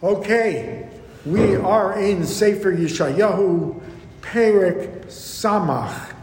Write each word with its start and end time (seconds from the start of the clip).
Okay, 0.00 0.88
we 1.26 1.56
are 1.56 1.98
in 1.98 2.24
Sefer 2.24 2.72
Yeshayahu, 2.72 3.82
Perek 4.20 5.06
Samach, 5.06 6.14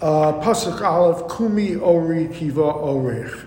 uh, 0.00 0.34
Pasuk 0.34 0.80
Aleph, 0.80 1.28
Kumi 1.36 1.74
Ori 1.74 2.28
Kiva 2.28 2.60
Orech. 2.60 3.46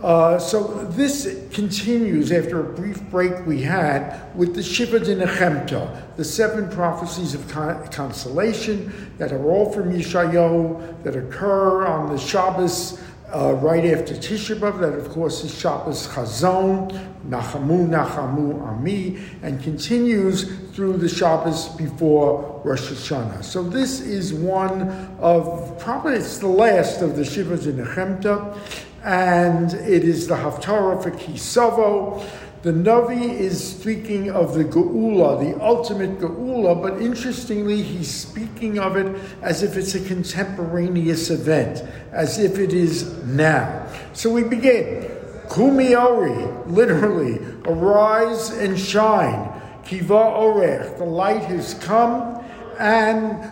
Uh, 0.00 0.38
so 0.38 0.84
this 0.92 1.44
continues 1.50 2.30
after 2.30 2.60
a 2.60 2.72
brief 2.74 3.02
break 3.10 3.44
we 3.46 3.62
had 3.62 4.32
with 4.36 4.54
the 4.54 4.62
Shiva 4.62 5.00
de 5.00 5.16
the 6.16 6.24
seven 6.24 6.70
prophecies 6.70 7.34
of 7.34 7.48
con- 7.48 7.84
consolation 7.88 9.10
that 9.18 9.32
are 9.32 9.44
all 9.44 9.72
from 9.72 9.92
Yeshayahu 9.92 11.02
that 11.02 11.16
occur 11.16 11.84
on 11.84 12.12
the 12.12 12.18
Shabbos 12.18 13.00
uh, 13.34 13.54
right 13.54 13.84
after 13.86 14.14
Tisha 14.14 14.56
B'Av, 14.56 14.80
that 14.80 14.94
of 14.94 15.08
course 15.10 15.42
is 15.44 15.58
Shabbos 15.58 16.06
Chazon, 16.08 16.90
Nachamu, 17.26 17.88
Nachamu, 17.88 18.60
Ami, 18.62 19.18
and 19.42 19.62
continues 19.62 20.44
through 20.72 20.98
the 20.98 21.08
Shabbos 21.08 21.68
before 21.70 22.60
Rosh 22.64 22.90
Hashanah. 22.90 23.42
So 23.42 23.62
this 23.62 24.00
is 24.00 24.34
one 24.34 24.90
of, 25.20 25.78
probably 25.78 26.14
it's 26.14 26.38
the 26.38 26.48
last 26.48 27.00
of 27.02 27.16
the 27.16 27.22
Shivas 27.22 27.66
in 27.66 27.76
Nechemta, 27.76 28.58
and 29.04 29.72
it 29.72 30.04
is 30.04 30.26
the 30.26 30.34
Haftarah 30.34 31.02
for 31.02 31.10
Kisavo. 31.10 32.24
The 32.62 32.70
Navi 32.70 33.28
is 33.28 33.72
speaking 33.76 34.30
of 34.30 34.54
the 34.54 34.64
Geula, 34.64 35.40
the 35.40 35.60
ultimate 35.60 36.20
Geula, 36.20 36.80
but 36.80 37.02
interestingly, 37.02 37.82
he's 37.82 38.08
speaking 38.08 38.78
of 38.78 38.96
it 38.96 39.20
as 39.42 39.64
if 39.64 39.76
it's 39.76 39.96
a 39.96 40.00
contemporaneous 40.00 41.30
event, 41.30 41.82
as 42.12 42.38
if 42.38 42.60
it 42.60 42.72
is 42.72 43.20
now. 43.24 43.88
So 44.12 44.30
we 44.30 44.44
begin. 44.44 45.10
Kumiori, 45.48 46.68
literally, 46.68 47.40
arise 47.64 48.50
and 48.50 48.78
shine. 48.78 49.60
Kiva 49.84 50.14
Orech, 50.14 50.98
the 50.98 51.04
light 51.04 51.42
has 51.46 51.74
come, 51.74 52.44
and 52.78 53.50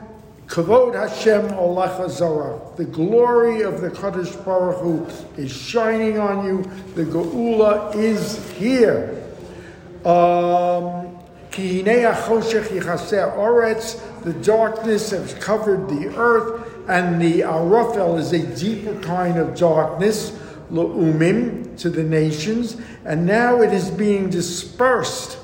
Kavod 0.51 0.95
Hashem 0.97 1.51
Olecha 1.51 2.11
Zorah. 2.11 2.61
The 2.77 2.85
glory 2.85 3.63
of 3.63 3.81
the 3.81 3.89
Kadosh 3.89 4.45
Baruch 4.45 4.79
Hu 4.79 5.07
is 5.41 5.53
shining 5.53 6.19
on 6.19 6.45
you. 6.45 6.65
The 6.97 7.05
Geula 7.05 7.95
is 7.95 8.51
here. 8.55 9.23
Um, 10.05 11.17
the 11.53 11.85
darkness 14.43 15.11
has 15.11 15.35
covered 15.35 15.89
the 15.89 16.13
earth, 16.17 16.89
and 16.89 17.23
the 17.23 17.41
Arafel 17.43 18.19
is 18.19 18.33
a 18.33 18.45
deeper 18.57 19.01
kind 19.03 19.39
of 19.39 19.57
darkness, 19.57 20.33
La'umim, 20.73 21.79
to 21.79 21.91
the 21.91 22.03
nations, 22.03 22.77
and 23.05 23.25
now 23.25 23.63
it 23.63 23.73
is 23.73 23.89
being 23.89 24.29
dispersed. 24.31 25.39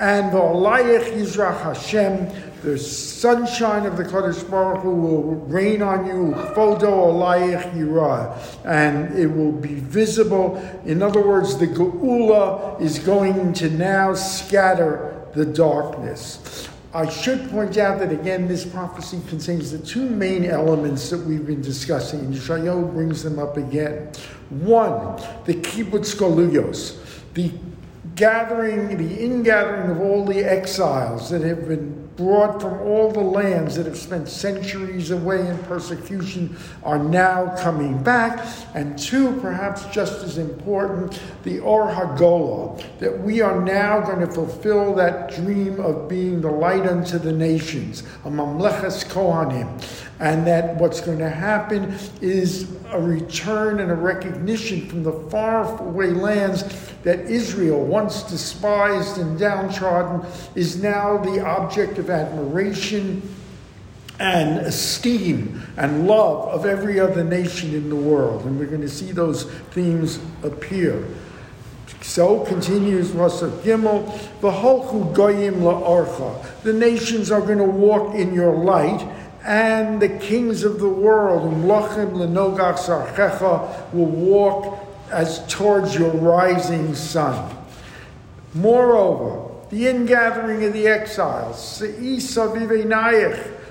And 0.00 0.32
the 0.32 0.38
V'alayich 0.38 1.12
Yizrach 1.12 1.60
Hashem, 1.60 2.30
the 2.62 2.78
sunshine 2.78 3.84
of 3.84 3.98
the 3.98 4.04
Kodesh 4.04 4.50
Baruch 4.50 4.80
Hu 4.80 4.94
will 4.94 5.34
rain 5.46 5.82
on 5.82 6.06
you, 6.06 6.32
Fodo 6.54 7.12
Alayich 7.12 7.74
Yirah, 7.74 8.34
and 8.64 9.18
it 9.18 9.26
will 9.26 9.52
be 9.52 9.74
visible. 9.74 10.56
In 10.86 11.02
other 11.02 11.20
words, 11.20 11.58
the 11.58 11.66
Geula 11.66 12.80
is 12.80 12.98
going 12.98 13.52
to 13.52 13.68
now 13.68 14.14
scatter 14.14 15.28
the 15.34 15.44
darkness. 15.44 16.66
I 16.94 17.06
should 17.08 17.50
point 17.50 17.76
out 17.76 17.98
that 17.98 18.10
again, 18.10 18.48
this 18.48 18.64
prophecy 18.64 19.20
contains 19.28 19.70
the 19.70 19.78
two 19.78 20.08
main 20.08 20.46
elements 20.46 21.10
that 21.10 21.20
we've 21.20 21.46
been 21.46 21.60
discussing, 21.60 22.20
and 22.20 22.34
Yeshayahu 22.34 22.94
brings 22.94 23.22
them 23.22 23.38
up 23.38 23.58
again. 23.58 24.12
One, 24.48 25.16
the 25.44 25.54
kibbutz 25.54 26.16
galuyos, 26.16 26.98
the 27.34 27.52
gathering, 28.20 28.98
the 28.98 29.18
ingathering 29.18 29.90
of 29.90 29.98
all 29.98 30.26
the 30.26 30.44
exiles 30.44 31.30
that 31.30 31.40
have 31.40 31.66
been 31.66 32.06
brought 32.16 32.60
from 32.60 32.78
all 32.82 33.10
the 33.10 33.18
lands 33.18 33.76
that 33.76 33.86
have 33.86 33.96
spent 33.96 34.28
centuries 34.28 35.10
away 35.10 35.40
in 35.48 35.56
persecution 35.60 36.54
are 36.82 36.98
now 36.98 37.56
coming 37.56 38.00
back. 38.02 38.46
And 38.74 38.98
two, 38.98 39.40
perhaps 39.40 39.86
just 39.86 40.22
as 40.22 40.36
important, 40.36 41.18
the 41.44 41.60
Or 41.60 41.90
Hagolah, 41.90 42.84
that 42.98 43.18
we 43.20 43.40
are 43.40 43.58
now 43.64 44.00
going 44.02 44.20
to 44.20 44.30
fulfill 44.30 44.94
that 44.96 45.34
dream 45.34 45.80
of 45.80 46.06
being 46.06 46.42
the 46.42 46.50
light 46.50 46.86
unto 46.86 47.18
the 47.18 47.32
nations, 47.32 48.02
a 48.26 48.28
Mamleches 48.28 49.02
Kohanim. 49.06 49.80
And 50.20 50.46
that 50.46 50.76
what's 50.76 51.00
going 51.00 51.18
to 51.18 51.30
happen 51.30 51.94
is 52.20 52.70
a 52.90 53.00
return 53.00 53.80
and 53.80 53.90
a 53.90 53.94
recognition 53.94 54.86
from 54.86 55.02
the 55.02 55.12
far 55.30 55.80
away 55.80 56.10
lands 56.10 56.62
that 57.04 57.20
Israel, 57.20 57.82
once 57.82 58.22
despised 58.24 59.16
and 59.18 59.38
downtrodden, 59.38 60.24
is 60.54 60.82
now 60.82 61.16
the 61.16 61.44
object 61.44 61.98
of 61.98 62.10
admiration 62.10 63.22
and 64.18 64.58
esteem 64.58 65.62
and 65.78 66.06
love 66.06 66.48
of 66.48 66.66
every 66.66 67.00
other 67.00 67.24
nation 67.24 67.74
in 67.74 67.88
the 67.88 67.96
world. 67.96 68.44
And 68.44 68.58
we're 68.58 68.66
going 68.66 68.82
to 68.82 68.88
see 68.88 69.12
those 69.12 69.44
themes 69.70 70.20
appear. 70.42 71.02
So 72.02 72.40
continues 72.44 73.12
Rasa 73.12 73.48
Gimel, 73.62 74.06
V'holchu 74.40 75.14
goyim 75.14 75.56
la'orcha. 75.56 76.62
The 76.62 76.72
nations 76.72 77.30
are 77.30 77.40
going 77.40 77.58
to 77.58 77.64
walk 77.64 78.14
in 78.14 78.34
your 78.34 78.54
light, 78.54 79.06
and 79.44 80.00
the 80.00 80.08
kings 80.08 80.64
of 80.64 80.78
the 80.78 80.88
world, 80.88 81.52
Mlachim 81.62 82.12
lenogach 82.12 82.78
sarchecha, 82.78 83.92
will 83.92 84.06
walk 84.06 84.86
as 85.10 85.46
towards 85.46 85.94
your 85.94 86.10
rising 86.10 86.94
sun. 86.94 87.56
Moreover, 88.54 89.48
the 89.70 89.88
ingathering 89.88 90.64
of 90.64 90.72
the 90.72 90.86
exiles, 90.88 91.82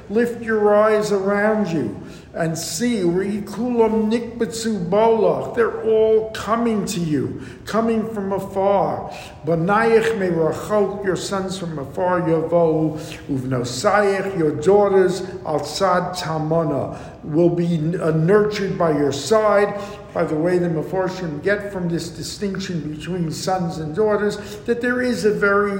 lift 0.09 0.41
your 0.41 0.75
eyes 0.75 1.12
around 1.12 1.68
you 1.68 1.96
and 2.34 2.56
see, 2.56 2.97
Rikulam 2.97 4.12
nikbetsu 4.12 4.88
bolach, 4.88 5.56
they're 5.56 5.81
all 5.84 6.29
coming 6.31 6.85
to 6.85 7.00
you, 7.00 7.41
coming 7.66 8.07
from 8.13 8.31
afar. 8.31 9.09
Banayich 9.45 10.16
merachot, 10.19 11.03
your 11.03 11.16
sons 11.16 11.57
from 11.57 11.79
afar, 11.79 12.22
yavo, 12.22 13.00
uvnosayich, 13.28 14.38
your 14.38 14.56
daughters, 14.62 15.22
alzad 15.22 16.16
tamona, 16.16 17.00
will 17.23 17.50
be 17.50 17.97
uh, 17.97 18.12
nurtured 18.12 18.78
by 18.78 18.91
your 18.91 19.11
side. 19.11 19.81
By 20.13 20.23
the 20.23 20.35
way, 20.35 20.59
the 20.59 20.69
Meforshim 20.69 21.41
get 21.41 21.73
from 21.73 21.90
this 21.90 22.09
distinction 22.09 22.94
between 22.96 23.31
sons 23.31 23.79
and 23.79 23.96
daughters 23.96 24.57
that 24.66 24.81
there 24.81 25.01
is 25.01 25.25
a 25.25 25.34
very 25.34 25.79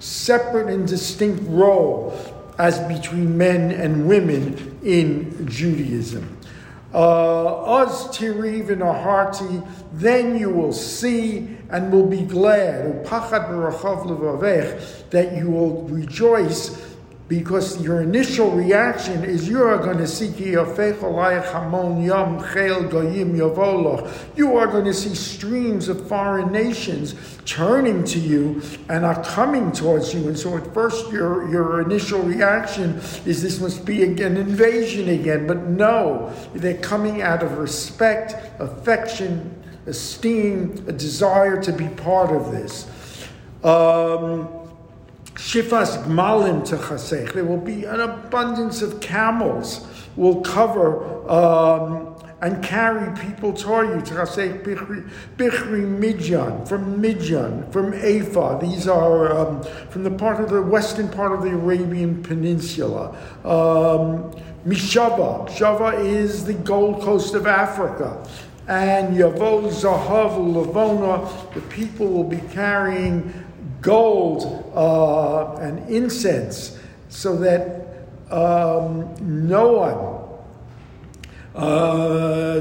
separate 0.00 0.68
and 0.68 0.86
distinct 0.86 1.42
role 1.48 2.14
as 2.58 2.78
between 2.80 3.38
men 3.38 3.70
and 3.70 4.06
women 4.08 4.78
in 4.82 5.46
Judaism. 5.48 6.36
Uh, 6.92 7.62
Oz 7.64 8.16
tiriv 8.16 8.70
in 8.70 8.82
a 8.82 8.92
hearty, 8.92 9.62
then 9.92 10.38
you 10.38 10.50
will 10.50 10.72
see 10.72 11.56
and 11.70 11.92
will 11.92 12.06
be 12.06 12.22
glad. 12.22 13.04
That 15.10 15.36
you 15.36 15.50
will 15.50 15.82
rejoice 15.82 16.87
because 17.28 17.80
your 17.82 18.00
initial 18.00 18.50
reaction 18.50 19.22
is 19.22 19.46
you 19.46 19.62
are 19.62 19.76
going 19.76 19.98
to 19.98 20.06
see 20.08 20.28
you 20.28 20.58
are 24.56 24.66
going 24.66 24.84
to 24.84 24.94
see 24.94 25.14
streams 25.14 25.88
of 25.88 26.08
foreign 26.08 26.50
nations 26.50 27.14
turning 27.44 28.02
to 28.04 28.18
you 28.18 28.62
and 28.88 29.04
are 29.04 29.22
coming 29.24 29.70
towards 29.72 30.14
you. 30.14 30.26
And 30.26 30.38
so 30.38 30.56
at 30.56 30.72
first 30.72 31.12
your, 31.12 31.50
your 31.50 31.82
initial 31.82 32.22
reaction 32.22 32.96
is 33.26 33.42
this 33.42 33.60
must 33.60 33.84
be 33.84 34.02
an 34.04 34.36
invasion 34.38 35.10
again. 35.10 35.46
But 35.46 35.64
no 35.64 36.32
they're 36.54 36.78
coming 36.78 37.20
out 37.20 37.42
of 37.42 37.58
respect 37.58 38.36
affection 38.58 39.54
esteem 39.86 40.82
a 40.86 40.92
desire 40.92 41.60
to 41.62 41.72
be 41.72 41.88
part 41.88 42.30
of 42.30 42.50
this. 42.52 42.86
Um, 43.64 44.57
Shifas 45.38 46.04
gmalim 46.04 46.66
techasech. 46.66 47.32
There 47.32 47.44
will 47.44 47.58
be 47.58 47.84
an 47.84 48.00
abundance 48.00 48.82
of 48.82 49.00
camels 49.00 49.86
will 50.16 50.40
cover 50.40 51.30
um, 51.30 52.16
and 52.40 52.62
carry 52.62 53.16
people 53.18 53.52
toward 53.52 53.88
you. 53.88 54.00
To 54.04 54.14
Techasech 54.14 54.64
bichri 54.64 55.98
midjan 55.98 56.68
from 56.68 57.00
Midjan 57.00 57.72
from 57.72 57.92
Ephah. 57.94 58.58
These 58.58 58.88
are 58.88 59.32
um, 59.32 59.62
from 59.90 60.02
the 60.02 60.10
part 60.10 60.40
of 60.40 60.50
the 60.50 60.60
western 60.60 61.08
part 61.08 61.30
of 61.30 61.42
the 61.42 61.50
Arabian 61.50 62.20
Peninsula. 62.20 63.10
Um, 63.44 64.32
Mishava. 64.66 65.48
Shava 65.50 66.04
is 66.04 66.46
the 66.46 66.54
Gold 66.54 67.00
Coast 67.00 67.34
of 67.34 67.46
Africa. 67.46 68.26
And 68.66 69.16
Yavo 69.16 69.70
Zahav 69.70 70.36
Lavona, 70.36 71.54
the 71.54 71.60
people 71.62 72.08
will 72.08 72.24
be 72.24 72.40
carrying 72.52 73.32
gold 73.80 74.72
uh, 74.74 75.54
and 75.56 75.88
incense 75.88 76.78
so 77.08 77.36
that 77.36 77.86
um, 78.30 79.14
no 79.20 79.72
one 79.72 80.18
Uh, 81.58 82.60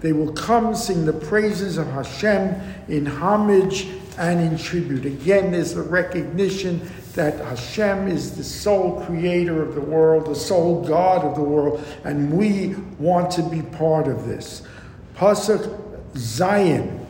They 0.00 0.12
will 0.12 0.32
come 0.32 0.74
sing 0.74 1.06
the 1.06 1.12
praises 1.12 1.78
of 1.78 1.86
Hashem 1.86 2.60
in 2.88 3.06
homage 3.06 3.86
and 4.18 4.40
in 4.40 4.58
tribute. 4.58 5.06
Again, 5.06 5.52
there's 5.52 5.72
the 5.72 5.82
recognition 5.82 6.82
that 7.14 7.38
Hashem 7.38 8.08
is 8.08 8.36
the 8.36 8.44
sole 8.44 9.02
creator 9.06 9.62
of 9.62 9.74
the 9.74 9.80
world, 9.80 10.26
the 10.26 10.34
sole 10.34 10.84
God 10.86 11.24
of 11.24 11.34
the 11.34 11.42
world, 11.42 11.82
and 12.04 12.36
we 12.36 12.74
want 12.98 13.30
to 13.32 13.42
be 13.42 13.62
part 13.62 14.06
of 14.06 14.26
this. 14.26 14.62
Pasuk 15.16 15.80
Zayin. 16.12 17.03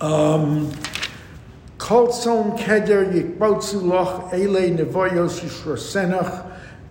Um, 0.00 0.72
Kol 1.78 2.08
tzon 2.08 2.58
keder 2.58 3.04
yikbotzu 3.12 3.82
loch 3.82 4.32
ele 4.32 4.70
nevoyos 4.70 5.40
yishrosenach 5.40 6.46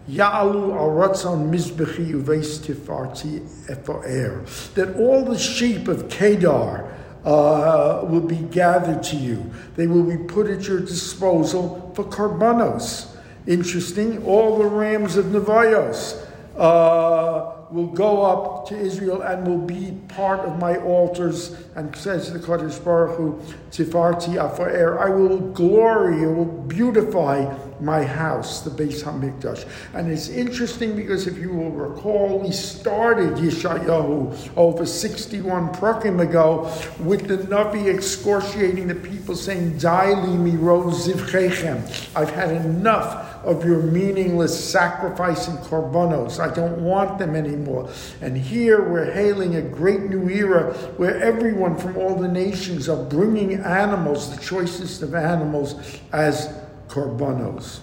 Ya'alu 0.07 0.71
aratzon 0.71 1.49
mizbechi 1.49 2.13
uveis 2.13 2.59
tifarti 2.59 3.41
efoer. 3.67 4.45
That 4.75 4.95
all 4.97 5.25
the 5.25 5.37
sheep 5.37 5.87
of 5.87 6.09
Kedar 6.09 6.95
uh, 7.25 8.05
will 8.07 8.21
be 8.21 8.35
gathered 8.35 9.01
to 9.03 9.15
you. 9.15 9.51
They 9.75 9.87
will 9.87 10.03
be 10.03 10.17
put 10.17 10.45
at 10.47 10.67
your 10.67 10.79
disposal 10.79 11.91
for 11.95 12.05
karbanos. 12.05 13.15
Interesting. 13.47 14.23
All 14.25 14.59
the 14.59 14.65
rams 14.65 15.17
of 15.17 15.25
Nevios. 15.25 16.23
Uh, 16.55 17.51
will 17.75 17.87
go 17.87 18.23
up 18.23 18.67
to 18.69 18.77
Israel 18.77 19.21
and 19.21 19.45
will 19.45 19.57
be 19.57 19.91
part 20.07 20.39
of 20.39 20.57
my 20.59 20.77
altars. 20.77 21.55
And 21.75 21.93
says 21.95 22.31
the 22.31 22.39
Kadosh 22.39 22.81
Baruch 22.83 23.17
Hu, 23.17 23.41
Tifarti 23.69 24.35
Afaer, 24.35 24.97
I 24.97 25.09
will 25.09 25.39
glory, 25.51 26.23
I 26.23 26.27
will 26.27 26.45
beautify 26.45 27.53
my 27.81 28.03
house, 28.03 28.61
the 28.61 28.69
Beis 28.69 29.03
Hamikdash. 29.03 29.67
And 29.93 30.09
it's 30.09 30.29
interesting 30.29 30.95
because 30.95 31.27
if 31.27 31.37
you 31.37 31.51
will 31.51 31.71
recall, 31.71 32.39
we 32.39 32.51
started 32.51 33.33
Yeshayahu 33.33 34.55
over 34.55 34.85
61 34.85 35.73
prakim 35.73 36.21
ago 36.21 36.71
with 36.99 37.27
the 37.27 37.37
Navi 37.37 37.93
excoriating 37.93 38.87
the 38.87 38.95
people 38.95 39.35
saying, 39.35 39.73
Daili 39.73 40.37
zivchechem. 40.37 42.15
I've 42.15 42.29
had 42.29 42.51
enough 42.51 43.24
of 43.45 43.63
your 43.63 43.81
meaningless 43.81 44.71
sacrifice 44.71 45.47
and 45.47 45.57
korbanos. 45.59 46.39
I 46.39 46.53
don't 46.53 46.81
want 46.81 47.19
them 47.19 47.35
anymore. 47.35 47.89
And 48.21 48.35
here 48.35 48.81
we're 48.89 49.11
hailing 49.11 49.55
a 49.55 49.61
great 49.61 50.01
new 50.01 50.27
era 50.29 50.73
where 50.97 51.21
everyone 51.21 51.77
from 51.77 51.95
all 51.95 52.15
the 52.15 52.27
nations 52.27 52.89
are 52.89 53.03
bringing 53.03 53.53
animals, 53.53 54.35
the 54.35 54.41
choicest 54.43 55.03
of 55.03 55.13
animals, 55.13 55.75
as 56.11 56.53
korbanos. 56.87 57.79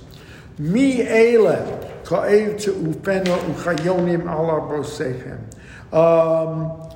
Mi 0.59 1.01
ele 1.03 1.57
ka'ev 2.05 2.61
te'ufena 2.61 3.39
uchayonim 3.55 4.23
ala 4.23 4.61
brosechem. 4.69 5.41
Um, 5.95 6.91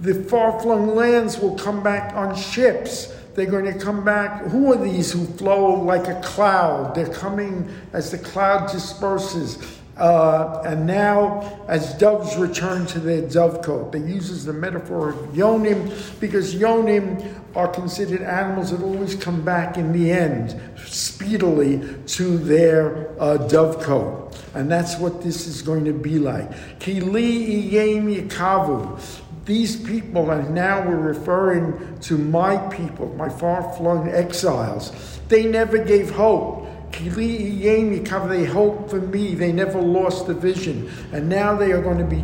the 0.00 0.14
far-flung 0.24 0.94
lands 0.94 1.38
will 1.38 1.56
come 1.56 1.82
back 1.82 2.14
on 2.14 2.34
ships 2.34 3.12
they're 3.34 3.46
going 3.46 3.64
to 3.64 3.78
come 3.78 4.04
back. 4.04 4.42
Who 4.46 4.72
are 4.72 4.76
these 4.76 5.12
who 5.12 5.24
flow 5.24 5.74
like 5.82 6.08
a 6.08 6.20
cloud? 6.20 6.94
They're 6.94 7.12
coming 7.12 7.68
as 7.92 8.10
the 8.10 8.18
cloud 8.18 8.70
disperses. 8.70 9.58
Uh, 9.96 10.60
and 10.66 10.86
now, 10.86 11.64
as 11.68 11.94
doves 11.94 12.36
return 12.36 12.84
to 12.86 12.98
their 12.98 13.22
dovecote, 13.22 13.92
they 13.92 14.00
uses 14.00 14.44
the 14.44 14.52
metaphor 14.52 15.10
of 15.10 15.16
yonim 15.28 16.20
because 16.20 16.54
yonim 16.56 17.32
are 17.54 17.68
considered 17.68 18.20
animals 18.20 18.72
that 18.72 18.82
always 18.82 19.14
come 19.14 19.44
back 19.44 19.76
in 19.76 19.92
the 19.92 20.10
end, 20.10 20.60
speedily 20.84 21.80
to 22.06 22.38
their 22.38 23.10
uh, 23.20 23.38
dovecote. 23.48 24.36
And 24.54 24.68
that's 24.70 24.98
what 24.98 25.22
this 25.22 25.46
is 25.46 25.62
going 25.62 25.84
to 25.84 25.92
be 25.92 26.18
like. 26.18 26.50
Kili 26.80 27.70
iyem 27.70 28.28
yikavu. 28.28 29.22
These 29.44 29.76
people, 29.76 30.30
and 30.30 30.54
now 30.54 30.86
we're 30.88 30.96
referring 30.96 31.98
to 32.00 32.16
my 32.16 32.56
people, 32.68 33.14
my 33.16 33.28
far 33.28 33.74
flung 33.74 34.08
exiles, 34.08 35.20
they 35.28 35.44
never 35.46 35.78
gave 35.78 36.10
hope. 36.10 36.62
They 36.92 38.44
hoped 38.44 38.90
for 38.90 39.00
me. 39.00 39.34
They 39.34 39.52
never 39.52 39.80
lost 39.80 40.28
the 40.28 40.34
vision. 40.34 40.88
And 41.12 41.28
now 41.28 41.56
they 41.56 41.72
are 41.72 41.82
going 41.82 41.98
to 41.98 42.04
be 42.04 42.22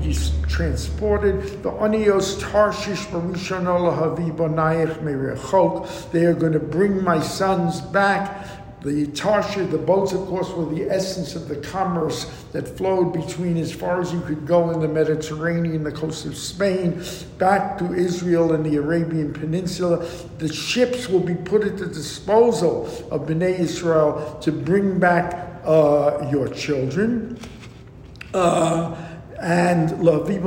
transported. 0.48 1.42
The 1.64 1.72
Onios 1.72 2.40
Tarshish 2.40 3.04
They 6.12 6.24
are 6.24 6.34
going 6.34 6.52
to 6.52 6.60
bring 6.60 7.02
my 7.02 7.20
sons 7.20 7.80
back 7.80 8.46
the 8.82 9.06
Tarshish, 9.08 9.70
the 9.70 9.78
boats, 9.78 10.12
of 10.12 10.26
course, 10.26 10.50
were 10.50 10.64
the 10.64 10.90
essence 10.90 11.34
of 11.34 11.48
the 11.48 11.56
commerce 11.56 12.24
that 12.52 12.78
flowed 12.78 13.12
between 13.12 13.58
as 13.58 13.72
far 13.72 14.00
as 14.00 14.12
you 14.12 14.20
could 14.22 14.46
go 14.46 14.70
in 14.70 14.80
the 14.80 14.88
Mediterranean, 14.88 15.84
the 15.84 15.92
coast 15.92 16.24
of 16.24 16.36
Spain, 16.36 17.02
back 17.36 17.76
to 17.78 17.92
Israel 17.92 18.54
and 18.54 18.64
the 18.64 18.76
Arabian 18.76 19.34
Peninsula. 19.34 20.06
The 20.38 20.50
ships 20.50 21.08
will 21.08 21.20
be 21.20 21.34
put 21.34 21.64
at 21.64 21.76
the 21.76 21.86
disposal 21.86 22.86
of 23.10 23.26
Bnei 23.26 23.58
Israel 23.58 24.38
to 24.40 24.50
bring 24.50 24.98
back 24.98 25.60
uh, 25.64 26.26
your 26.30 26.48
children. 26.48 27.38
Uh, 28.32 28.96
and 29.40 29.90
they 29.90 30.38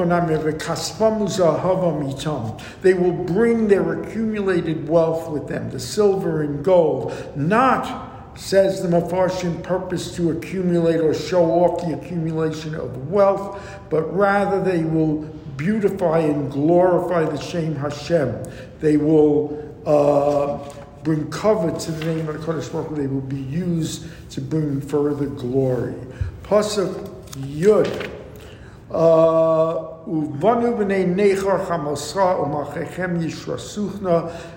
will 2.94 3.12
bring 3.12 3.68
their 3.68 4.02
accumulated 4.02 4.88
wealth 4.88 5.30
with 5.32 5.48
them, 5.48 5.72
the 5.72 5.80
silver 5.80 6.44
and 6.44 6.64
gold, 6.64 7.12
not 7.36 8.13
says 8.36 8.82
the 8.82 8.88
Mefarshim 8.88 9.62
purpose 9.64 10.16
to 10.16 10.32
accumulate 10.32 11.00
or 11.00 11.14
show 11.14 11.46
off 11.46 11.86
the 11.86 11.94
accumulation 11.94 12.76
of 12.76 13.10
wealth, 13.10 13.62
but 13.90 14.04
rather 14.16 14.62
they 14.64 14.84
will 14.84 15.24
beautify 15.58 16.20
and 16.20 16.52
glorify 16.52 17.24
the 17.26 17.40
Shem 17.40 17.76
Hashem. 17.76 18.44
They 18.80 18.98
will 18.98 19.60
uh, 19.86 20.58
bring 21.04 21.30
cover 21.30 21.78
to 21.78 21.92
the 21.92 22.06
name 22.06 22.28
of 22.28 22.40
the 22.40 22.46
Kodesh 22.46 22.72
Baruch 22.72 22.96
They 22.96 23.08
will 23.08 23.22
be 23.22 23.42
used 23.42 24.06
to 24.32 24.42
bring 24.42 24.82
further 24.82 25.28
glory. 25.28 25.96
Pasuk 26.44 27.10
Yud. 27.34 28.13
Uh, 28.94 29.90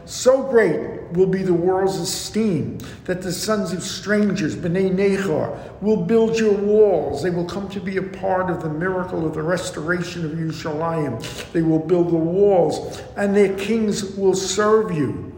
so 0.04 0.42
great 0.42 1.02
will 1.12 1.26
be 1.26 1.42
the 1.42 1.54
world's 1.54 1.96
esteem 1.96 2.78
that 3.04 3.22
the 3.22 3.32
sons 3.32 3.72
of 3.72 3.82
strangers, 3.82 4.54
B'nai 4.54 4.90
Nechar, 4.90 5.80
will 5.80 5.96
build 5.96 6.38
your 6.38 6.52
walls. 6.52 7.22
They 7.22 7.30
will 7.30 7.46
come 7.46 7.68
to 7.70 7.80
be 7.80 7.96
a 7.96 8.02
part 8.02 8.50
of 8.50 8.62
the 8.62 8.68
miracle 8.68 9.24
of 9.24 9.34
the 9.34 9.42
restoration 9.42 10.24
of 10.24 10.32
Yerushalayim. 10.32 11.52
They 11.52 11.62
will 11.62 11.78
build 11.78 12.10
the 12.10 12.16
walls, 12.16 13.00
and 13.16 13.34
their 13.34 13.56
kings 13.56 14.16
will 14.16 14.34
serve 14.34 14.92
you. 14.92 15.35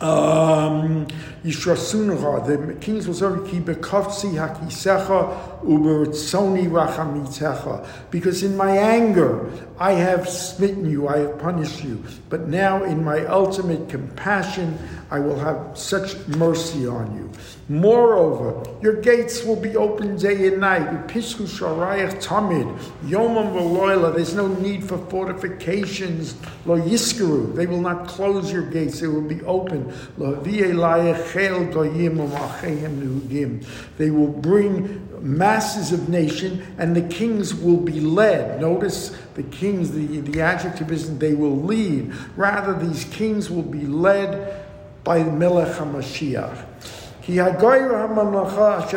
Um, 0.00 1.08
the 1.42 2.76
kings 2.80 3.06
will 3.08 3.14
serve 3.14 3.48
ki 3.48 3.60
bekofsi 3.60 4.32
hakisecha 4.34 5.60
ubertzoni 5.62 6.68
rachamitecha. 6.68 7.86
Because 8.10 8.42
in 8.44 8.56
my 8.56 8.76
anger 8.76 9.50
I 9.80 9.92
have 9.92 10.28
smitten 10.28 10.88
you, 10.88 11.08
I 11.08 11.18
have 11.18 11.38
punished 11.38 11.82
you. 11.82 12.04
But 12.28 12.48
now 12.48 12.84
in 12.84 13.02
my 13.02 13.24
ultimate 13.26 13.88
compassion 13.88 14.78
I 15.10 15.20
will 15.20 15.38
have 15.38 15.76
such 15.76 16.16
mercy 16.28 16.86
on 16.86 17.14
you. 17.16 17.30
Moreover, 17.70 18.62
your 18.82 19.00
gates 19.00 19.44
will 19.44 19.56
be 19.56 19.76
open 19.76 20.16
day 20.16 20.48
and 20.48 20.60
night. 20.60 21.08
Pisku 21.08 21.44
sharayach 21.44 22.22
tamid, 22.22 22.78
yomam 23.04 23.52
v'loyla. 23.52 24.14
There's 24.14 24.34
no 24.34 24.48
need 24.48 24.84
for 24.84 24.98
fortifications. 24.98 26.34
Lo 26.66 26.78
yiskaru. 26.78 27.54
They 27.54 27.66
will 27.66 27.80
not 27.80 28.06
close 28.06 28.52
your 28.52 28.70
gates. 28.70 29.00
They 29.00 29.06
will 29.06 29.22
be 29.22 29.42
open. 29.42 29.87
They 33.98 34.10
will 34.10 34.28
bring 34.28 35.08
masses 35.20 35.92
of 35.92 36.08
nation, 36.08 36.62
and 36.78 36.94
the 36.96 37.02
kings 37.02 37.54
will 37.54 37.76
be 37.76 38.00
led. 38.00 38.60
Notice 38.60 39.16
the 39.34 39.42
kings. 39.44 39.90
The 39.92 40.20
the 40.20 40.40
adjective 40.40 40.90
isn't 40.92 41.18
they 41.18 41.34
will 41.34 41.60
lead. 41.60 42.12
Rather, 42.36 42.74
these 42.74 43.04
kings 43.04 43.50
will 43.50 43.62
be 43.62 43.86
led 43.86 44.64
by 45.04 45.22
the 45.22 45.32
Melech 45.32 45.76
HaMashiach. 45.76 46.64
Ki 47.22 47.36
hagoyim 47.36 47.90
hamamlacha 47.90 48.88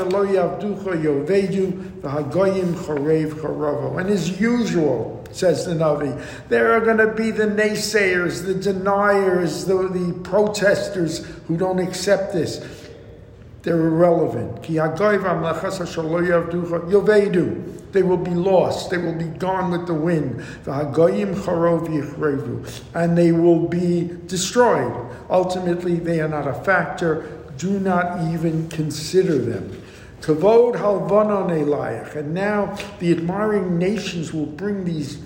choravo. 3.35 3.97
And 3.99 4.09
as 4.09 4.39
usual, 4.39 5.20
says 5.35 5.65
the 5.65 5.73
Navi, 5.73 6.21
there 6.49 6.73
are 6.73 6.81
going 6.81 6.97
to 6.97 7.13
be 7.13 7.31
the 7.31 7.45
naysayers, 7.45 8.45
the 8.45 8.53
deniers, 8.55 9.65
the, 9.65 9.87
the 9.87 10.13
protesters 10.23 11.25
who 11.47 11.57
don't 11.57 11.79
accept 11.79 12.33
this. 12.33 12.65
They're 13.63 13.87
irrelevant. 13.87 14.63
They 14.63 14.81
will 18.03 18.17
be 18.17 18.31
lost. 18.31 18.89
They 18.89 18.97
will 18.97 19.15
be 19.15 19.25
gone 19.25 19.71
with 19.71 19.85
the 19.85 19.93
wind. 19.93 20.43
And 22.95 23.17
they 23.17 23.31
will 23.31 23.67
be 23.67 24.17
destroyed. 24.25 25.09
Ultimately, 25.29 25.95
they 25.97 26.21
are 26.21 26.27
not 26.27 26.47
a 26.47 26.53
factor 26.53 27.41
do 27.61 27.79
not 27.79 28.33
even 28.33 28.67
consider 28.69 29.37
them. 29.37 29.83
Kavod 30.21 30.75
halvanon 30.75 31.49
elayach. 31.49 32.15
And 32.15 32.33
now 32.33 32.77
the 32.99 33.11
admiring 33.11 33.77
nations 33.77 34.33
will 34.33 34.45
bring 34.45 34.85
these 34.85 35.19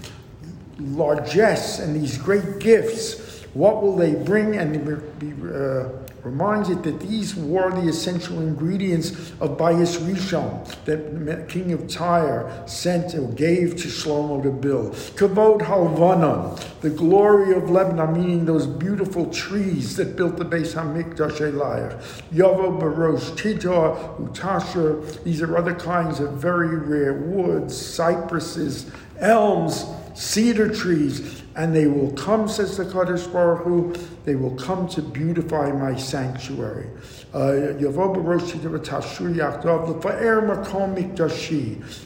largesse 0.80 1.80
and 1.80 1.96
these 1.96 2.18
great 2.18 2.60
gifts. 2.60 3.44
What 3.54 3.82
will 3.82 3.96
they 3.96 4.16
bring? 4.16 4.56
And 4.56 5.20
be, 5.20 5.34
uh, 5.48 5.90
reminds 6.26 6.70
it 6.70 6.82
that 6.82 7.00
these 7.00 7.36
were 7.36 7.70
the 7.70 7.88
essential 7.88 8.40
ingredients 8.40 9.12
of 9.40 9.58
Bayis 9.58 9.98
Rishon 10.00 10.66
that 10.86 11.48
king 11.48 11.72
of 11.72 11.88
Tyre 11.88 12.64
sent 12.66 13.14
or 13.14 13.28
gave 13.34 13.76
to 13.78 13.88
Shlomo 13.88 14.42
to 14.42 14.50
build. 14.52 14.94
Kavod 14.94 15.62
Halvanon, 15.62 16.60
the 16.82 16.90
glory 16.90 17.56
of 17.56 17.70
Lebanon, 17.70 18.14
meaning 18.14 18.46
those 18.46 18.66
beautiful 18.66 19.32
trees 19.32 19.96
that 19.98 20.16
built 20.16 20.38
the 20.38 20.46
Beis 20.46 20.74
Hamikdash 20.74 21.38
Elayach. 21.40 22.02
Yavo 22.34 22.82
Barosh, 22.82 23.38
Tidor, 23.38 23.96
Utasher, 24.20 25.24
these 25.24 25.44
are 25.44 25.56
other 25.56 25.76
kinds 25.76 26.20
of 26.20 26.34
very 26.34 26.76
rare 26.76 27.14
woods, 27.14 27.78
cypresses, 27.78 28.90
elms, 29.20 29.86
cedar 30.16 30.74
trees, 30.74 31.44
and 31.56 31.76
they 31.76 31.88
will 31.88 32.12
come, 32.14 32.48
says 32.48 32.78
the 32.78 32.86
Kadosh 32.86 33.32
Baruch 33.32 33.64
Hu, 33.64 33.94
they 34.24 34.36
will 34.36 34.56
come 34.56 34.88
to 34.90 35.02
beautify 35.02 35.72
my 35.72 35.96
sanctuary. 35.96 36.90
Uh, 37.34 37.74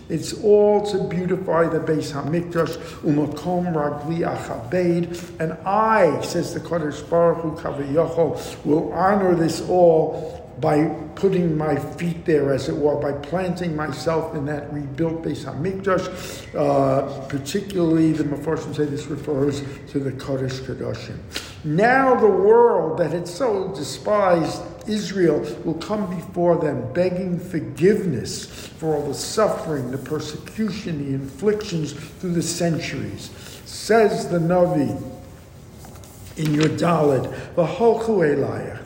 it's 0.10 0.34
all 0.44 0.86
to 0.86 1.08
beautify 1.08 1.68
the 1.68 1.80
Beis 1.80 2.12
Hamikdash, 2.12 2.78
umakom 3.04 3.74
ragli 3.74 4.20
achabed, 4.22 5.40
and 5.40 5.54
I, 5.66 6.22
says 6.22 6.54
the 6.54 6.60
Kadosh 6.60 7.08
Baruch 7.10 7.42
Hu, 7.42 8.70
will 8.70 8.92
honor 8.92 9.36
this 9.36 9.62
all 9.70 10.39
by 10.60 10.86
putting 11.16 11.58
my 11.58 11.76
feet 11.78 12.26
there, 12.26 12.54
as 12.54 12.70
it 12.70 12.76
were, 12.76 12.96
by 12.96 13.12
planting 13.12 13.76
myself 13.76 14.36
in 14.36 14.46
that 14.46 14.72
rebuilt 14.74 15.24
Beis 15.24 15.46
Hamikdash. 15.46 16.56
Uh, 16.56 17.28
particularly, 17.28 18.12
the 18.12 18.24
Mefarshim 18.24 18.76
say 18.76 18.86
this 18.86 19.06
refers 19.08 19.62
to 19.92 20.00
the 20.00 20.12
Kodesh 20.12 20.60
Kedoshim. 20.62 21.18
Now, 21.64 22.16
the 22.16 22.28
world 22.28 23.00
that 23.00 23.12
had 23.12 23.28
so 23.28 23.74
despised 23.76 24.62
Israel 24.88 25.40
will 25.64 25.76
come 25.76 26.10
before 26.16 26.58
them, 26.58 26.92
begging 26.94 27.40
forgiveness 27.40 28.46
for 28.46 28.96
all 28.96 29.08
the 29.08 29.14
suffering, 29.14 29.92
the 29.92 29.98
persecution, 29.98 31.06
the 31.06 31.14
inflictions 31.14 31.94
through 31.94 32.34
the 32.34 32.42
centuries. 32.42 33.30
Says 33.66 34.30
the 34.30 34.40
Navi 34.40 35.19
in 36.40 36.54
your 36.54 36.70
Dalid. 36.70 37.28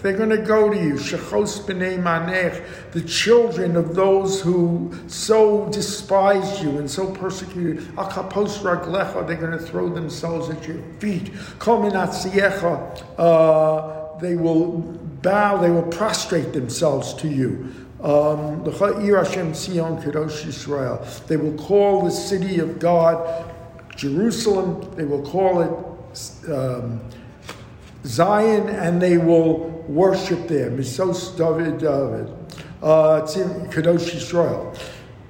They're 0.01 0.17
going 0.17 0.29
to 0.31 0.37
go 0.37 0.69
to 0.69 0.75
you, 0.75 0.93
Shechos 0.95 1.63
b'nei 1.65 2.01
manech, 2.01 2.65
the 2.91 3.01
children 3.01 3.75
of 3.77 3.93
those 3.93 4.41
who 4.41 4.91
so 5.07 5.69
despised 5.69 6.63
you 6.63 6.79
and 6.79 6.89
so 6.89 7.11
persecuted. 7.11 7.83
Akapos 7.95 8.57
raglecha, 8.59 9.27
they're 9.27 9.37
going 9.37 9.51
to 9.51 9.59
throw 9.59 9.87
themselves 9.87 10.49
at 10.49 10.67
your 10.67 10.81
feet. 10.99 11.31
Kominatziecha, 11.59 13.03
uh, 13.19 14.19
they 14.19 14.35
will 14.35 14.79
bow, 15.21 15.57
they 15.57 15.69
will 15.69 15.83
prostrate 15.83 16.53
themselves 16.53 17.13
to 17.13 17.27
you. 17.27 17.71
Um, 18.01 18.63
they 18.65 18.71
will 21.37 21.57
call 21.57 22.01
the 22.01 22.11
city 22.11 22.59
of 22.59 22.79
God 22.79 23.53
Jerusalem. 23.95 24.91
They 24.95 25.05
will 25.05 25.21
call 25.21 25.61
it 25.61 25.69
um, 26.51 26.99
Zion 28.05 28.69
and 28.69 29.01
they 29.01 29.17
will 29.17 29.69
worship 29.87 30.47
there. 30.47 30.69
Misos 30.69 31.37
David 31.37 31.79
David. 31.79 32.29
Uh, 32.81 33.21
Kadosh 33.21 34.11
Yisrael. 34.11 34.77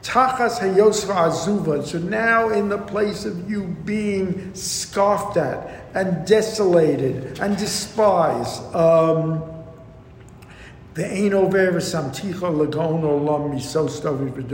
Tachas 0.02 0.60
Hayosra 0.60 1.30
Azuva. 1.30 1.86
So 1.86 1.98
now, 1.98 2.50
in 2.50 2.70
the 2.70 2.78
place 2.78 3.26
of 3.26 3.50
you 3.50 3.64
being 3.86 4.54
scoffed 4.54 5.38
at 5.38 5.86
and 5.94 6.28
desolated 6.28 7.40
and 7.40 7.56
despised, 7.58 8.62
um, 8.76 9.44
the 10.96 11.06
ain't 11.06 11.34
over 11.34 11.72
samticha 11.80 12.42
lagon 12.42 13.02
olam 13.02 13.54
misos 13.54 14.02
David 14.04 14.52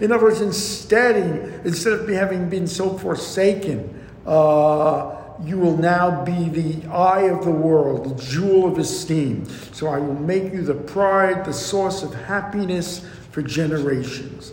In 0.00 0.12
other 0.12 0.24
words, 0.24 0.40
instead, 0.40 1.16
instead 1.64 1.94
of 1.94 2.08
having 2.08 2.48
been 2.48 2.66
so 2.66 2.96
forsaken, 2.98 4.06
uh, 4.26 5.19
you 5.44 5.58
will 5.58 5.76
now 5.76 6.24
be 6.24 6.48
the 6.48 6.86
eye 6.88 7.22
of 7.22 7.44
the 7.44 7.50
world, 7.50 8.10
the 8.10 8.22
jewel 8.22 8.66
of 8.70 8.78
esteem. 8.78 9.46
So 9.72 9.88
I 9.88 9.98
will 9.98 10.14
make 10.14 10.52
you 10.52 10.62
the 10.62 10.74
pride, 10.74 11.44
the 11.44 11.52
source 11.52 12.02
of 12.02 12.14
happiness 12.14 13.06
for 13.30 13.42
generations. 13.42 14.52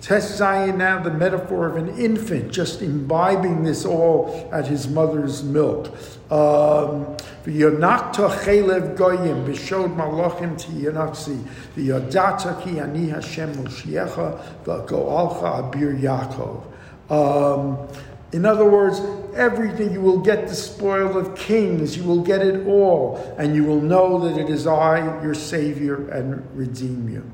Test 0.00 0.36
Zion 0.36 0.78
now 0.78 1.00
the 1.00 1.12
metaphor 1.12 1.66
of 1.68 1.76
an 1.76 1.96
infant 1.96 2.52
just 2.52 2.82
imbibing 2.82 3.62
this 3.62 3.84
all 3.84 4.48
at 4.52 4.66
his 4.66 4.88
mother's 4.88 5.44
milk. 5.44 5.96
Um. 6.30 7.16
In 18.32 18.46
other 18.46 18.68
words, 18.68 19.00
everything 19.34 19.92
you 19.92 20.00
will 20.00 20.18
get 20.18 20.48
the 20.48 20.54
spoil 20.54 21.18
of 21.18 21.36
kings, 21.36 21.96
you 21.96 22.04
will 22.04 22.22
get 22.22 22.40
it 22.40 22.66
all, 22.66 23.18
and 23.38 23.54
you 23.54 23.62
will 23.64 23.80
know 23.80 24.18
that 24.26 24.38
it 24.40 24.48
is 24.48 24.66
I, 24.66 25.22
your 25.22 25.34
Savior, 25.34 26.08
and 26.08 26.42
redeem 26.56 27.10
you. 27.10 27.30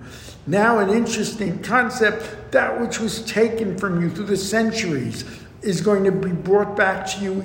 Now, 0.47 0.79
an 0.79 0.91
interesting 0.91 1.63
concept 1.63 2.51
that 2.53 2.81
which 2.81 2.99
was 2.99 3.23
taken 3.23 3.79
from 3.79 4.01
you 4.01 4.11
through 4.11 4.27
the 4.27 4.37
centuries 4.37 5.25
is 5.63 5.81
going 5.81 6.03
to 6.05 6.13
be 6.13 6.33
brought 6.33 6.77
back 6.77 7.07
to 7.11 7.21
you 7.21 7.45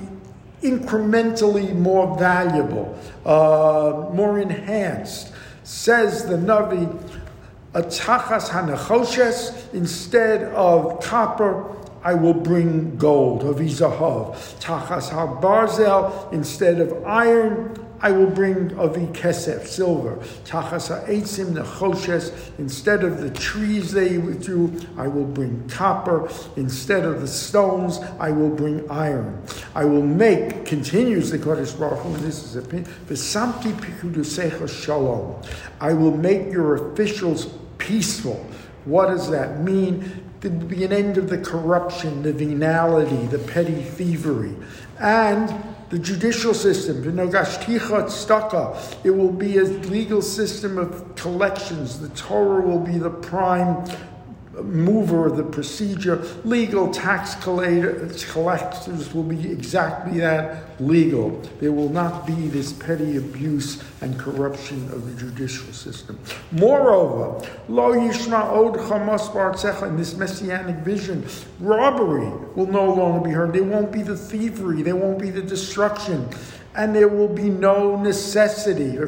incrementally 0.62 1.76
more 1.76 2.18
valuable, 2.18 2.98
uh, 3.26 4.10
more 4.14 4.40
enhanced. 4.40 5.32
Says 5.64 6.26
the 6.26 6.36
Navi, 6.36 6.88
Atachas 7.74 8.50
Hanachoshes, 8.50 9.74
instead 9.74 10.44
of 10.54 11.04
copper, 11.04 11.76
I 12.04 12.14
will 12.14 12.34
bring 12.34 12.98
gold, 12.98 13.44
avizahav. 13.44 14.36
Tachas 14.60 15.10
barzel, 15.42 16.32
instead 16.34 16.80
of 16.80 17.06
iron, 17.06 17.80
I 18.04 18.12
will 18.12 18.30
bring 18.30 18.78
avi 18.78 19.06
kesef, 19.08 19.66
silver. 19.66 20.18
Tachas 20.44 20.90
ha'etzim 20.90 21.54
nechoshes, 21.54 22.34
instead 22.60 23.06
of 23.06 23.22
the 23.22 23.30
trees 23.30 23.94
they 23.94 24.18
withdrew, 24.18 24.78
I 24.98 25.08
will 25.08 25.24
bring 25.24 25.70
copper. 25.70 26.30
Instead 26.58 27.06
of 27.06 27.22
the 27.22 27.28
stones, 27.28 28.00
I 28.20 28.32
will 28.32 28.50
bring 28.50 28.90
iron. 28.92 29.42
I 29.74 29.86
will 29.86 30.02
make, 30.02 30.66
continues 30.66 31.32
the 31.32 31.40
Kodesh 31.40 31.80
Baruch 31.80 32.04
and 32.04 32.16
this 32.18 32.44
is 32.44 32.58
a 32.58 32.62
pin. 32.62 32.84
v'samti 33.08 33.72
pikudusecha 33.72 34.68
shalom. 34.68 35.42
I 35.80 35.94
will 35.94 36.16
make 36.18 36.52
your 36.52 36.92
officials 36.92 37.48
peaceful. 37.78 38.46
What 38.86 39.08
does 39.08 39.30
that 39.30 39.62
mean? 39.62 40.24
There 40.42 40.52
will 40.52 40.66
be 40.66 40.84
an 40.84 40.92
end 40.92 41.18
of 41.18 41.30
the 41.30 41.38
corruption, 41.38 42.22
the 42.22 42.34
venality, 42.34 43.28
the 43.28 43.40
petty 43.40 43.82
thievery. 43.82 44.56
And 45.00 45.54
the 45.90 46.00
judicial 46.00 46.54
system, 46.54 47.04
it 49.04 49.10
will 49.10 49.32
be 49.32 49.58
a 49.58 49.64
legal 49.64 50.22
system 50.22 50.78
of 50.78 51.16
collections. 51.16 52.00
The 52.00 52.10
Torah 52.10 52.62
will 52.62 52.80
be 52.80 52.98
the 52.98 53.10
prime 53.10 53.86
mover 54.62 55.30
the 55.30 55.44
procedure. 55.44 56.24
Legal 56.44 56.92
tax 56.92 57.36
collectors 57.36 59.14
will 59.14 59.24
be 59.24 59.52
exactly 59.52 60.20
that 60.20 60.80
legal. 60.82 61.42
There 61.60 61.72
will 61.72 61.90
not 61.90 62.28
be 62.28 62.34
this 62.34 62.72
petty 62.74 63.18
abuse 63.18 63.84
and 64.02 64.18
corruption 64.20 64.84
of 64.92 65.06
the 65.06 65.20
judicial 65.20 65.72
system. 65.74 66.20
Moreover, 66.52 67.48
lo 67.68 67.94
yishma 67.94 68.44
od 68.52 68.76
chamas 68.76 69.88
in 69.88 69.98
this 69.98 70.16
messianic 70.16 70.78
vision, 70.78 71.26
robbery 71.60 72.30
will 72.56 72.68
no 72.68 72.94
longer 72.94 73.28
be 73.28 73.32
heard. 73.34 73.54
There 73.54 73.64
won't 73.64 73.92
be 73.92 74.04
the 74.04 74.18
thievery, 74.18 74.82
there 74.82 74.96
won't 74.96 75.20
be 75.20 75.30
the 75.30 75.42
destruction 75.42 76.30
and 76.76 76.96
there 76.96 77.08
will 77.08 77.28
be 77.28 77.50
no 77.50 77.96
necessity. 78.02 78.98
There 78.98 79.08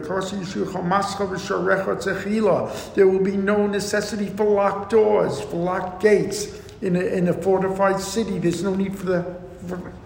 will 3.08 3.24
be 3.24 3.38
no 3.38 3.68
necessity 3.68 4.28
for 4.28 4.46
locked 4.46 4.92
doors, 4.92 5.42
for 5.42 5.56
locked 5.56 6.02
gates 6.02 6.62
in 6.82 6.96
a, 6.96 7.00
in 7.00 7.28
a 7.28 7.34
fortified 7.34 8.00
city. 8.00 8.38
There's 8.38 8.62
no 8.64 8.76
need 8.76 8.96
for 8.98 9.06
the 9.06 9.36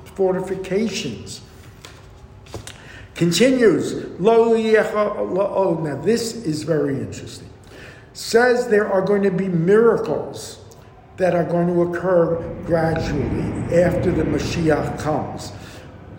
fortifications. 0.06 1.42
Continues. 3.16 4.06
Oh, 4.22 5.82
now 5.84 6.01
this 6.01 6.36
is 6.46 6.63
very 6.63 6.96
interesting. 6.96 7.50
Says 8.13 8.70
there 8.70 8.89
are 8.89 9.01
going 9.01 9.24
to 9.24 9.32
be 9.32 9.50
miracles 9.50 10.63
that 11.18 11.36
are 11.36 11.44
going 11.44 11.68
to 11.68 11.82
occur 11.82 12.38
gradually 12.63 13.82
after 13.84 14.10
the 14.12 14.24
Mashiach 14.24 14.98
comes. 15.00 15.51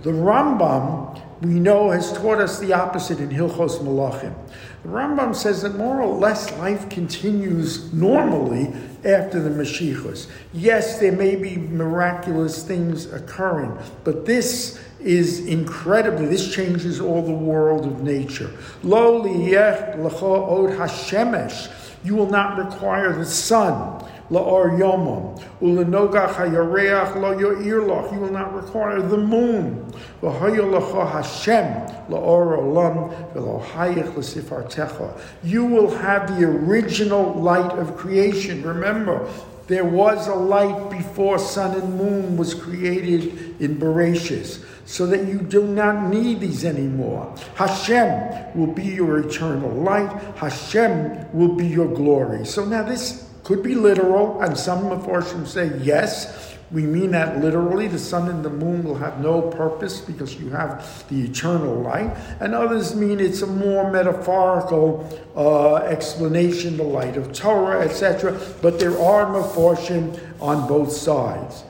The 0.03 0.11
Rambam 0.11 1.23
we 1.41 1.59
know 1.59 1.91
has 1.91 2.13
taught 2.13 2.39
us 2.39 2.59
the 2.59 2.73
opposite 2.73 3.19
in 3.19 3.31
Hilchos 3.31 3.79
Malachim. 3.79 4.35
The 4.83 4.89
Rambam 4.89 5.35
says 5.35 5.63
that 5.63 5.75
more 5.77 6.03
or 6.03 6.15
less 6.15 6.53
life 6.59 6.89
continues 6.91 7.93
normally 7.93 8.73
after 9.05 9.41
the 9.41 9.49
Mashiachos. 9.51 10.29
Yes, 10.53 10.99
there 10.99 11.13
may 11.13 11.37
be 11.37 11.57
miraculous 11.57 12.63
things 12.63 13.11
occurring, 13.11 13.77
but 14.05 14.27
this 14.27 14.79
is 15.01 15.47
incredibly, 15.47 16.27
this 16.27 16.55
changes 16.55 17.01
all 17.01 17.23
the 17.23 17.33
world 17.33 17.87
of 17.87 18.03
nature. 18.03 18.51
Lo 18.83 19.23
liyech 19.23 19.97
lecho 19.97 20.47
od 20.47 20.71
hashemesh. 20.77 21.73
You 22.05 22.17
will 22.17 22.31
not 22.31 22.59
require 22.59 23.13
the 23.13 23.27
sun 23.27 24.03
la'or 24.31 24.79
yomam. 24.79 25.41
Ulenogach 25.61 26.35
hayareach 26.35 27.17
lo 27.17 27.39
yo'irloch. 27.39 28.13
You 28.13 28.21
will 28.21 28.33
not 28.33 28.55
require 28.55 29.03
the 29.03 29.17
moon. 29.17 29.93
Hashem 30.23 31.67
la'or 32.09 32.59
olam 32.59 33.33
v'lohayich. 33.35 35.21
You 35.43 35.65
will 35.65 35.91
have 35.99 36.39
the 36.39 36.47
original 36.47 37.35
light 37.35 37.73
of 37.79 37.97
creation. 37.97 38.63
Remember, 38.63 39.29
there 39.67 39.85
was 39.85 40.27
a 40.27 40.35
light 40.35 40.91
before 40.91 41.39
sun 41.39 41.81
and 41.81 41.97
moon 41.97 42.37
was 42.37 42.55
created 42.55 43.61
in 43.61 43.77
Bereshis 43.77 44.65
so 44.85 45.07
that 45.07 45.29
you 45.29 45.39
do 45.39 45.65
not 45.69 46.09
need 46.09 46.41
these 46.41 46.65
anymore. 46.65 47.33
Hashem 47.55 48.59
will 48.59 48.73
be 48.75 48.83
your 48.83 49.19
eternal 49.21 49.71
light. 49.71 50.11
Hashem 50.35 51.33
will 51.33 51.55
be 51.55 51.69
your 51.69 51.87
glory. 51.87 52.45
So 52.45 52.65
now 52.65 52.83
this 52.83 53.30
could 53.45 53.63
be 53.63 53.75
literal, 53.75 54.41
and 54.43 54.57
some 54.57 54.85
Mepharshim 54.85 55.47
say 55.47 55.77
yes. 55.83 56.57
We 56.71 56.83
mean 56.83 57.11
that 57.13 57.41
literally. 57.41 57.89
The 57.89 57.99
sun 57.99 58.29
and 58.29 58.45
the 58.45 58.51
moon 58.51 58.85
will 58.85 58.95
have 58.95 59.21
no 59.21 59.43
purpose 59.43 60.01
because 60.01 60.37
you 60.37 60.51
have 60.51 61.05
the 61.09 61.23
eternal 61.23 61.75
light. 61.81 62.17
And 62.39 62.55
others 62.55 62.95
mean 62.95 63.19
it's 63.19 63.43
a 63.43 63.47
more 63.47 63.91
metaphorical 63.91 65.21
uh, 65.35 65.77
explanation, 65.87 66.77
the 66.77 66.85
light 66.85 67.17
of 67.17 67.33
Torah, 67.33 67.81
etc. 67.81 68.39
But 68.63 68.79
there 68.79 68.97
are 69.01 69.27
Mepharshim 69.27 70.21
on 70.41 70.69
both 70.69 70.93
sides. 70.93 71.65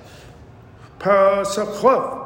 Pesachov, 0.99 2.20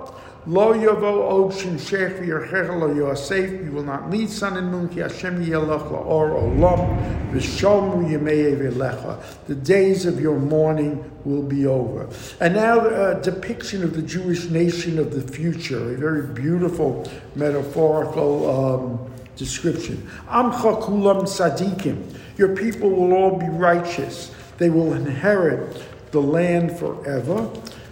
Lo 0.47 0.75
yavo 0.75 1.31
od 1.31 1.55
shin 1.55 1.79
shech 1.79 2.21
v'yerchecha 2.21 2.79
lo 2.79 2.93
yosef. 2.93 3.65
You 3.65 3.73
will 3.73 3.83
not 3.83 4.11
need 4.11 4.29
sun 4.29 4.59
and 4.59 4.71
moon. 4.71 4.91
Ki 4.91 5.01
Hashem 5.01 5.43
yelach 5.45 5.91
or 5.91 6.31
olam 6.33 7.33
v'shomu 7.33 8.11
yemei 8.11 8.55
v'lecha. 8.55 9.23
The 9.47 9.55
days 9.55 10.05
of 10.05 10.21
your 10.21 10.39
mourning 10.39 11.11
will 11.25 11.43
be 11.43 11.67
over. 11.67 12.11
And 12.41 12.55
now 12.55 12.81
a 12.81 13.21
depiction 13.23 13.83
of 13.83 13.95
the 13.95 14.03
Jewish 14.03 14.51
nation 14.51 14.99
of 14.99 15.15
the 15.15 15.23
future. 15.33 15.95
A 15.95 15.97
very 15.97 16.27
beautiful 16.27 17.11
metaphorical 17.35 18.51
um, 18.51 19.13
description. 19.37 20.07
Amcha 20.29 20.83
kulam 20.83 21.23
sadikim. 21.23 22.03
Your 22.37 22.55
people 22.55 22.91
will 22.91 23.15
all 23.15 23.39
be 23.39 23.49
righteous. 23.49 24.31
They 24.59 24.69
will 24.69 24.93
inherit 24.93 25.83
the 26.11 26.21
land 26.21 26.79
forever. 26.79 27.51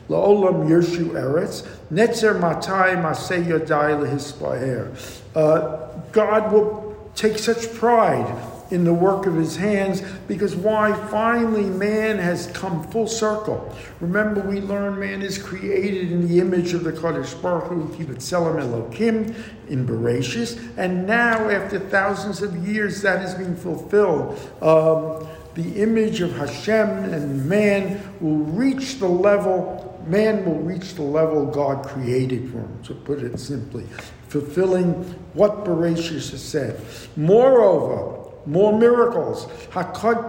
La'olam 0.09 0.69
Yershu 0.69 1.11
Eretz, 1.11 1.67
Netzer 1.93 2.39
Matai 2.39 2.97
Masei 2.97 3.45
Yadai 3.45 4.07
Lehispaher. 4.07 4.95
Uh, 5.35 5.89
God 6.13 6.53
will 6.53 7.11
take 7.15 7.39
such 7.39 7.73
pride 7.75 8.27
in 8.73 8.85
the 8.85 8.95
work 8.95 9.27
of 9.27 9.35
his 9.35 9.57
hands 9.57 10.01
because 10.27 10.57
why? 10.57 10.93
Finally, 11.09 11.65
man 11.65 12.19
has 12.19 12.47
come 12.49 12.83
full 12.89 13.07
circle. 13.07 13.75
Remember, 14.01 14.41
we 14.41 14.61
learned 14.61 14.99
man 14.99 15.21
is 15.21 15.37
created 15.37 16.11
in 16.11 16.27
the 16.27 16.41
image 16.41 16.73
of 16.73 16.83
the 16.83 16.93
Kadosh 16.93 17.41
Baruch 17.43 17.65
Hu, 17.65 17.89
Kibetzelem 17.95 18.63
Elokim, 18.63 19.35
in 19.69 19.87
Bereshis, 19.87 20.59
and 20.79 21.07
now, 21.07 21.51
after 21.51 21.79
thousands 21.79 22.41
of 22.41 22.67
years, 22.67 23.03
that 23.03 23.23
is 23.23 23.35
being 23.35 23.57
fulfilled. 23.57 24.39
Um, 24.63 25.29
the 25.55 25.83
image 25.83 26.23
of 26.23 26.35
Hashem 26.35 26.89
and 27.13 27.47
man 27.47 28.01
will 28.21 28.39
reach 28.39 28.99
the 28.99 29.07
level 29.07 29.92
man 30.07 30.45
will 30.45 30.61
reach 30.61 30.95
the 30.95 31.03
level 31.03 31.47
God 31.47 31.87
created 31.87 32.51
for 32.51 32.59
him, 32.59 32.83
to 32.85 32.95
put 32.95 33.23
it 33.23 33.39
simply, 33.39 33.85
fulfilling 34.29 34.93
what 35.35 35.65
Bereshit 35.65 36.31
has 36.31 36.43
said. 36.43 36.81
Moreover, 37.17 38.23
more 38.47 38.77
miracles. 38.77 39.47
Because 39.73 40.27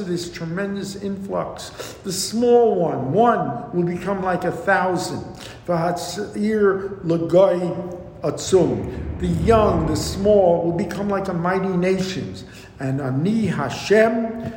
of 0.00 0.06
this 0.06 0.30
tremendous 0.32 0.96
influx. 0.96 1.70
The 2.04 2.12
small 2.12 2.74
one, 2.76 3.12
one, 3.12 3.70
will 3.72 3.84
become 3.84 4.22
like 4.22 4.44
a 4.44 4.52
thousand. 4.52 5.22
Vahatzir 5.66 7.00
Lagai 7.04 7.98
Atzum. 8.22 9.18
The 9.20 9.26
young, 9.26 9.86
the 9.86 9.96
small, 9.96 10.64
will 10.64 10.78
become 10.78 11.08
like 11.10 11.28
a 11.28 11.34
mighty 11.34 11.68
nations. 11.68 12.44
And 12.78 13.00
Ani 13.00 13.46
Hashem 13.46 14.52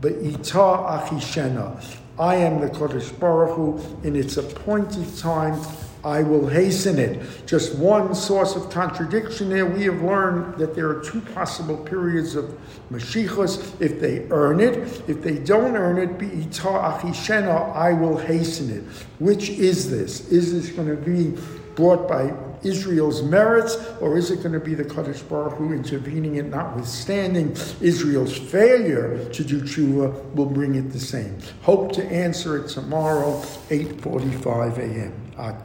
Be'ita 0.00 0.48
Achishena. 0.48 1.76
I 2.18 2.36
am 2.36 2.60
the 2.60 2.68
Kodesh 2.68 3.18
Baruch 3.18 3.56
Hu. 3.56 3.80
In 4.06 4.16
its 4.16 4.36
appointed 4.36 5.16
time, 5.16 5.60
I 6.04 6.22
will 6.22 6.48
hasten 6.48 6.98
it. 6.98 7.46
Just 7.46 7.76
one 7.76 8.14
source 8.14 8.56
of 8.56 8.70
contradiction 8.70 9.48
there. 9.48 9.64
We 9.64 9.84
have 9.84 10.02
learned 10.02 10.58
that 10.58 10.74
there 10.74 10.88
are 10.88 11.00
two 11.00 11.20
possible 11.20 11.76
periods 11.76 12.34
of 12.34 12.58
Mashiachos. 12.90 13.80
If 13.80 14.00
they 14.00 14.26
earn 14.30 14.60
it, 14.60 15.02
if 15.08 15.22
they 15.22 15.38
don't 15.38 15.76
earn 15.76 15.98
it, 15.98 16.18
Achishena, 16.18 17.74
I 17.74 17.92
will 17.92 18.16
hasten 18.16 18.70
it. 18.70 18.82
Which 19.20 19.50
is 19.50 19.90
this? 19.90 20.28
Is 20.28 20.52
this 20.52 20.72
going 20.74 20.88
to 20.88 20.96
be 20.96 21.40
brought 21.76 22.08
by 22.08 22.34
Israel's 22.64 23.22
merits, 23.22 23.76
or 24.00 24.16
is 24.16 24.30
it 24.30 24.36
going 24.42 24.52
to 24.52 24.60
be 24.60 24.74
the 24.74 24.84
Kadosh 24.84 25.26
Baruch 25.28 25.54
Hu 25.54 25.72
intervening 25.72 26.38
and 26.38 26.50
notwithstanding 26.50 27.56
Israel's 27.80 28.36
failure 28.36 29.28
to 29.30 29.44
do 29.44 29.60
tshuva 29.62 30.34
will 30.34 30.46
bring 30.46 30.74
it 30.74 30.92
the 30.92 31.00
same? 31.00 31.38
Hope 31.62 31.92
to 31.92 32.04
answer 32.04 32.56
it 32.58 32.68
tomorrow, 32.68 33.40
8.45 33.68 34.78
a.m. 34.78 35.32
Ad 35.38 35.64